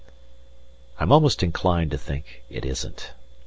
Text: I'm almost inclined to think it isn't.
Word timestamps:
I'm 0.99 1.11
almost 1.11 1.43
inclined 1.43 1.91
to 1.91 1.97
think 1.99 2.41
it 2.49 2.65
isn't. 2.65 3.13